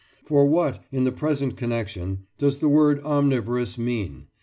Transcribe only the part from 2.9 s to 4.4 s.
"omnivorous" mean?